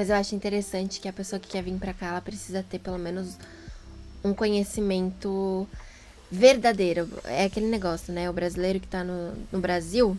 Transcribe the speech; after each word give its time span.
Mas 0.00 0.08
eu 0.08 0.16
acho 0.16 0.34
interessante 0.34 0.98
que 0.98 1.06
a 1.06 1.12
pessoa 1.12 1.38
que 1.38 1.46
quer 1.46 1.62
vir 1.62 1.76
pra 1.76 1.92
cá, 1.92 2.06
ela 2.06 2.22
precisa 2.22 2.62
ter 2.62 2.78
pelo 2.78 2.96
menos 2.96 3.36
um 4.24 4.32
conhecimento 4.32 5.68
verdadeiro. 6.30 7.06
É 7.24 7.44
aquele 7.44 7.66
negócio, 7.66 8.10
né? 8.10 8.30
O 8.30 8.32
brasileiro 8.32 8.80
que 8.80 8.86
tá 8.86 9.04
no, 9.04 9.34
no 9.52 9.60
Brasil 9.60 10.16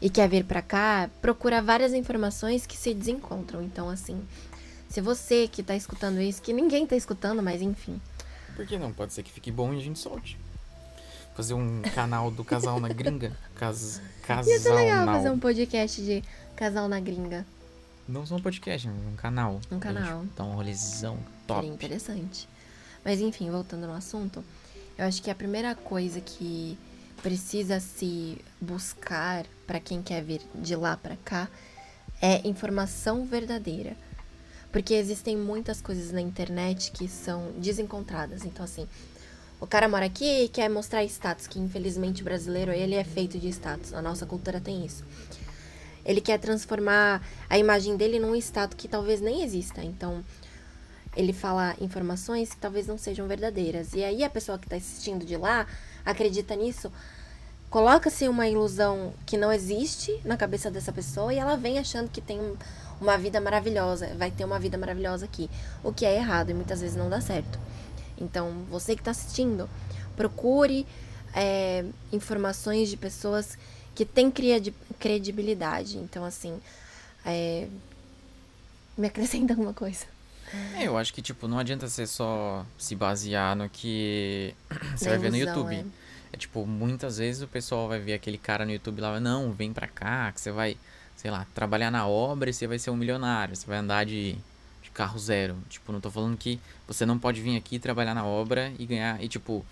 e 0.00 0.08
quer 0.08 0.28
vir 0.28 0.44
pra 0.44 0.62
cá, 0.62 1.10
procura 1.20 1.60
várias 1.60 1.92
informações 1.94 2.64
que 2.64 2.76
se 2.76 2.94
desencontram. 2.94 3.60
Então, 3.60 3.88
assim, 3.88 4.22
se 4.88 5.00
você 5.00 5.48
que 5.48 5.64
tá 5.64 5.74
escutando 5.74 6.20
isso, 6.20 6.40
que 6.40 6.52
ninguém 6.52 6.86
tá 6.86 6.94
escutando, 6.94 7.42
mas 7.42 7.60
enfim. 7.60 8.00
Por 8.54 8.64
que 8.68 8.78
não? 8.78 8.92
Pode 8.92 9.14
ser 9.14 9.24
que 9.24 9.32
fique 9.32 9.50
bom 9.50 9.74
e 9.74 9.78
a 9.78 9.82
gente 9.82 9.98
solte. 9.98 10.38
Fazer 11.34 11.54
um 11.54 11.82
canal 11.92 12.30
do 12.30 12.44
casal 12.44 12.78
na 12.78 12.86
gringa. 12.86 13.36
Cas, 13.58 14.00
casal 14.22 14.52
Ia 14.52 14.60
ser 14.60 14.74
legal 14.74 15.06
fazer 15.06 15.30
um 15.30 15.40
podcast 15.40 16.00
de 16.00 16.22
casal 16.54 16.88
na 16.88 17.00
gringa. 17.00 17.44
Não 18.08 18.24
só 18.24 18.36
um 18.36 18.40
podcast, 18.40 18.86
mas 18.88 19.12
um 19.12 19.16
canal. 19.16 19.54
Um 19.70 19.74
gente 19.74 19.82
canal. 19.82 20.24
Dar 20.36 20.44
um 20.44 20.54
rolezão 20.54 21.18
top. 21.46 21.60
Seria 21.60 21.74
interessante. 21.74 22.48
Mas 23.04 23.20
enfim, 23.20 23.50
voltando 23.50 23.86
no 23.86 23.92
assunto, 23.92 24.44
eu 24.96 25.04
acho 25.04 25.22
que 25.22 25.30
a 25.30 25.34
primeira 25.34 25.74
coisa 25.74 26.20
que 26.20 26.78
precisa 27.22 27.80
se 27.80 28.38
buscar 28.60 29.44
para 29.66 29.80
quem 29.80 30.02
quer 30.02 30.22
vir 30.22 30.40
de 30.54 30.76
lá 30.76 30.96
para 30.96 31.16
cá 31.16 31.48
é 32.20 32.46
informação 32.46 33.24
verdadeira. 33.24 33.96
Porque 34.70 34.94
existem 34.94 35.36
muitas 35.36 35.80
coisas 35.80 36.12
na 36.12 36.20
internet 36.20 36.92
que 36.92 37.08
são 37.08 37.52
desencontradas. 37.58 38.44
Então, 38.44 38.64
assim, 38.64 38.86
o 39.60 39.66
cara 39.66 39.88
mora 39.88 40.06
aqui 40.06 40.44
e 40.44 40.48
quer 40.48 40.68
mostrar 40.68 41.02
status, 41.04 41.46
que 41.46 41.58
infelizmente 41.58 42.20
o 42.20 42.24
brasileiro 42.24 42.72
ele 42.72 42.94
é 42.94 43.04
feito 43.04 43.38
de 43.38 43.48
status. 43.48 43.94
A 43.94 44.02
nossa 44.02 44.26
cultura 44.26 44.60
tem 44.60 44.84
isso. 44.84 45.04
Ele 46.06 46.20
quer 46.20 46.38
transformar 46.38 47.20
a 47.50 47.58
imagem 47.58 47.96
dele 47.96 48.20
num 48.20 48.34
status 48.36 48.76
que 48.78 48.86
talvez 48.86 49.20
nem 49.20 49.42
exista. 49.42 49.82
Então, 49.82 50.24
ele 51.16 51.32
fala 51.32 51.74
informações 51.80 52.50
que 52.50 52.56
talvez 52.58 52.86
não 52.86 52.96
sejam 52.96 53.26
verdadeiras. 53.26 53.92
E 53.92 54.04
aí 54.04 54.22
a 54.22 54.30
pessoa 54.30 54.56
que 54.56 54.66
está 54.66 54.76
assistindo 54.76 55.26
de 55.26 55.36
lá 55.36 55.66
acredita 56.04 56.54
nisso, 56.54 56.92
coloca-se 57.68 58.28
uma 58.28 58.46
ilusão 58.46 59.12
que 59.26 59.36
não 59.36 59.52
existe 59.52 60.18
na 60.24 60.36
cabeça 60.36 60.70
dessa 60.70 60.92
pessoa 60.92 61.34
e 61.34 61.38
ela 61.38 61.56
vem 61.56 61.78
achando 61.78 62.08
que 62.08 62.20
tem 62.20 62.38
um- 62.40 62.56
uma 63.00 63.18
vida 63.18 63.40
maravilhosa, 63.40 64.14
vai 64.16 64.30
ter 64.30 64.44
uma 64.44 64.60
vida 64.60 64.78
maravilhosa 64.78 65.24
aqui. 65.24 65.50
O 65.82 65.92
que 65.92 66.06
é 66.06 66.14
errado 66.14 66.50
e 66.50 66.54
muitas 66.54 66.80
vezes 66.80 66.96
não 66.96 67.10
dá 67.10 67.20
certo. 67.20 67.58
Então, 68.16 68.64
você 68.70 68.94
que 68.94 69.00
está 69.00 69.10
assistindo, 69.10 69.68
procure 70.14 70.86
é, 71.38 71.84
informações 72.10 72.88
de 72.88 72.96
pessoas 72.96 73.58
que 74.04 74.30
credi- 74.30 74.74
credibilidade. 74.98 75.96
Então, 75.98 76.24
assim, 76.24 76.60
é, 77.24 77.66
me 78.96 79.06
acrescenta 79.08 79.52
alguma 79.52 79.72
coisa. 79.72 80.04
É, 80.78 80.84
eu 80.86 80.96
acho 80.96 81.12
que, 81.12 81.20
tipo, 81.20 81.48
não 81.48 81.58
adianta 81.58 81.88
você 81.88 82.06
só 82.06 82.64
se 82.78 82.94
basear 82.94 83.56
no 83.56 83.68
que 83.68 84.54
você 84.96 85.06
Na 85.06 85.10
vai 85.12 85.18
ver 85.18 85.30
no 85.30 85.36
YouTube. 85.36 85.74
é. 85.74 85.84
É. 86.32 86.36
tipo, 86.36 86.64
muitas 86.66 87.18
vezes 87.18 87.42
o 87.42 87.48
pessoal 87.48 87.88
vai 87.88 87.98
ver 87.98 88.12
aquele 88.14 88.38
cara 88.38 88.64
no 88.64 88.70
YouTube 88.72 89.00
lá, 89.00 89.18
não, 89.18 89.52
vem 89.52 89.72
pra 89.72 89.86
cá, 89.88 90.30
que 90.32 90.40
você 90.40 90.52
vai, 90.52 90.76
sei 91.16 91.30
lá, 91.30 91.46
trabalhar 91.54 91.90
na 91.90 92.06
obra 92.06 92.50
e 92.50 92.52
você 92.52 92.66
vai 92.66 92.78
ser 92.78 92.90
um 92.90 92.96
milionário, 92.96 93.56
você 93.56 93.66
vai 93.66 93.78
andar 93.78 94.04
de 94.06 94.36
carro 94.96 95.18
zero. 95.18 95.56
Tipo, 95.68 95.92
não 95.92 96.00
tô 96.00 96.10
falando 96.10 96.36
que 96.36 96.58
você 96.88 97.04
não 97.04 97.18
pode 97.18 97.40
vir 97.40 97.56
aqui 97.56 97.78
trabalhar 97.78 98.14
na 98.14 98.24
obra 98.24 98.72
e 98.78 98.86
ganhar, 98.86 99.22
e 99.22 99.28
tipo, 99.28 99.64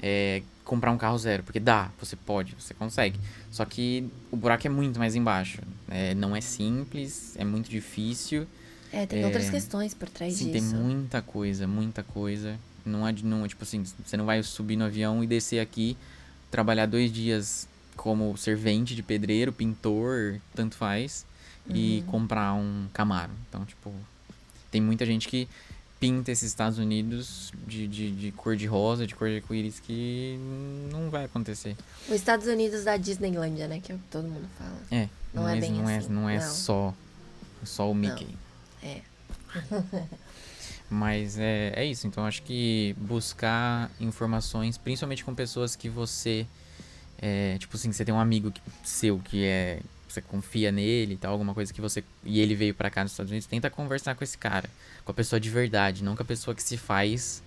é, 0.00 0.42
comprar 0.64 0.90
um 0.90 0.98
carro 0.98 1.16
zero, 1.18 1.42
porque 1.42 1.60
dá, 1.60 1.90
você 1.98 2.16
pode, 2.16 2.54
você 2.58 2.74
consegue. 2.74 3.18
Só 3.50 3.64
que 3.64 4.08
o 4.30 4.36
buraco 4.36 4.66
é 4.66 4.70
muito 4.70 4.98
mais 4.98 5.14
embaixo. 5.14 5.60
É, 5.88 6.14
não 6.14 6.34
é 6.34 6.40
simples, 6.40 7.34
é 7.36 7.44
muito 7.44 7.70
difícil. 7.70 8.46
É, 8.92 9.06
tem 9.06 9.22
É, 9.22 9.26
outras 9.26 9.48
questões 9.48 9.94
por 9.94 10.08
trás 10.08 10.34
Sim, 10.34 10.50
disso. 10.50 10.72
tem 10.72 10.80
muita 10.80 11.22
coisa, 11.22 11.66
muita 11.66 12.02
coisa. 12.02 12.58
Não 12.84 13.06
é, 13.06 13.12
de- 13.12 13.24
não, 13.24 13.46
tipo 13.46 13.62
assim, 13.62 13.84
você 14.04 14.16
não 14.16 14.26
vai 14.26 14.42
subir 14.42 14.76
no 14.76 14.84
avião 14.84 15.22
e 15.22 15.26
descer 15.26 15.60
aqui, 15.60 15.96
trabalhar 16.50 16.86
dois 16.86 17.12
dias 17.12 17.68
como 17.96 18.36
servente 18.36 18.94
de 18.94 19.02
pedreiro, 19.02 19.52
pintor, 19.52 20.40
tanto 20.54 20.74
faz, 20.74 21.24
e 21.72 22.02
comprar 22.08 22.54
um 22.54 22.86
Camaro. 22.92 23.30
Então, 23.48 23.64
tipo, 23.64 23.92
tem 24.72 24.80
muita 24.80 25.06
gente 25.06 25.28
que 25.28 25.48
pinta 26.00 26.32
esses 26.32 26.48
Estados 26.48 26.78
Unidos 26.80 27.52
de, 27.64 27.86
de, 27.86 28.10
de 28.10 28.32
cor 28.32 28.56
de 28.56 28.66
rosa, 28.66 29.06
de 29.06 29.14
cor 29.14 29.28
de 29.28 29.36
arco-íris, 29.36 29.78
que 29.78 30.36
não 30.90 31.08
vai 31.10 31.26
acontecer. 31.26 31.76
Os 32.08 32.14
Estados 32.16 32.48
Unidos 32.48 32.82
da 32.82 32.96
Disneylândia, 32.96 33.68
né? 33.68 33.78
Que 33.80 33.92
é 33.92 33.94
o 33.94 33.98
que 33.98 34.04
todo 34.10 34.26
mundo 34.26 34.48
fala. 34.58 34.76
É, 34.90 35.08
Não 35.32 35.48
é 35.48 35.52
mas 35.54 35.60
bem 35.60 35.72
não, 35.74 35.88
é, 35.88 35.96
assim, 35.98 36.08
não 36.12 36.28
é 36.28 36.38
não. 36.40 36.50
só, 36.50 36.94
só 37.64 37.88
o 37.88 37.94
Mickey. 37.94 38.26
É. 38.82 39.00
Mas 40.90 41.38
é, 41.38 41.72
é 41.76 41.86
isso. 41.86 42.06
Então 42.06 42.26
acho 42.26 42.42
que 42.42 42.94
buscar 42.98 43.90
informações, 44.00 44.76
principalmente 44.76 45.24
com 45.24 45.34
pessoas 45.34 45.74
que 45.76 45.88
você. 45.88 46.46
É, 47.18 47.56
tipo 47.58 47.76
assim, 47.76 47.92
você 47.92 48.04
tem 48.04 48.14
um 48.14 48.18
amigo 48.20 48.50
que- 48.50 48.60
seu 48.84 49.18
que 49.20 49.44
é. 49.44 49.80
Você 50.12 50.20
confia 50.20 50.70
nele 50.70 51.14
e 51.14 51.16
tal, 51.16 51.32
alguma 51.32 51.54
coisa 51.54 51.72
que 51.72 51.80
você. 51.80 52.04
E 52.22 52.38
ele 52.40 52.54
veio 52.54 52.74
pra 52.74 52.90
cá 52.90 53.02
nos 53.02 53.12
Estados 53.12 53.30
Unidos, 53.30 53.46
tenta 53.46 53.70
conversar 53.70 54.14
com 54.14 54.22
esse 54.22 54.36
cara. 54.36 54.68
Com 55.04 55.10
a 55.10 55.14
pessoa 55.14 55.40
de 55.40 55.48
verdade, 55.48 56.04
não 56.04 56.14
com 56.14 56.22
a 56.22 56.26
pessoa 56.26 56.54
que 56.54 56.62
se 56.62 56.76
faz 56.76 57.42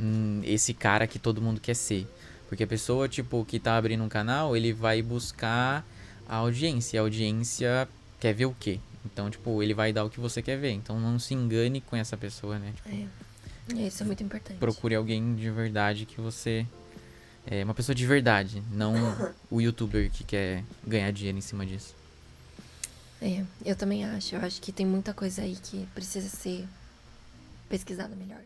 hum, 0.00 0.40
esse 0.44 0.72
cara 0.72 1.06
que 1.06 1.18
todo 1.18 1.42
mundo 1.42 1.60
quer 1.60 1.74
ser. 1.74 2.06
Porque 2.48 2.64
a 2.64 2.66
pessoa, 2.66 3.06
tipo, 3.08 3.44
que 3.44 3.58
tá 3.58 3.76
abrindo 3.76 4.02
um 4.02 4.08
canal, 4.08 4.56
ele 4.56 4.72
vai 4.72 5.02
buscar 5.02 5.84
a 6.26 6.36
audiência. 6.36 6.98
A 7.00 7.02
audiência 7.02 7.88
quer 8.18 8.32
ver 8.32 8.46
o 8.46 8.56
quê? 8.58 8.80
Então, 9.04 9.28
tipo, 9.28 9.62
ele 9.62 9.74
vai 9.74 9.92
dar 9.92 10.04
o 10.04 10.10
que 10.10 10.18
você 10.18 10.40
quer 10.40 10.56
ver. 10.56 10.70
Então 10.70 10.98
não 10.98 11.18
se 11.18 11.34
engane 11.34 11.80
com 11.82 11.96
essa 11.96 12.16
pessoa, 12.16 12.58
né? 12.58 12.72
Tipo, 12.76 13.08
É, 13.78 13.86
Isso 13.88 14.02
é 14.02 14.06
muito 14.06 14.22
importante. 14.22 14.58
procure 14.58 14.94
alguém 14.94 15.34
de 15.34 15.50
verdade 15.50 16.06
que 16.06 16.18
você. 16.20 16.66
É 17.48 17.62
uma 17.62 17.74
pessoa 17.74 17.94
de 17.94 18.04
verdade, 18.06 18.60
não 18.72 18.94
o 19.50 19.60
youtuber 19.60 20.10
que 20.10 20.24
quer 20.24 20.64
ganhar 20.84 21.12
dinheiro 21.12 21.38
em 21.38 21.40
cima 21.42 21.64
disso. 21.64 21.94
É, 23.20 23.44
eu 23.64 23.76
também 23.76 24.04
acho. 24.04 24.34
Eu 24.34 24.40
acho 24.40 24.60
que 24.60 24.72
tem 24.72 24.86
muita 24.86 25.14
coisa 25.14 25.42
aí 25.42 25.56
que 25.56 25.86
precisa 25.94 26.28
ser 26.28 26.66
pesquisada 27.68 28.14
melhor. 28.14 28.40